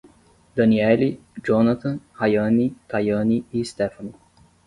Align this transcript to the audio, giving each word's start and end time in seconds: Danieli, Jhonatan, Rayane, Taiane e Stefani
Danieli, 0.59 1.09
Jhonatan, 1.49 1.99
Rayane, 2.21 2.71
Taiane 2.87 3.43
e 3.53 3.63
Stefani 3.63 4.13